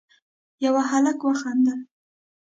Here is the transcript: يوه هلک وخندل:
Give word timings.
يوه 0.65 0.81
هلک 0.91 1.19
وخندل: 1.29 1.79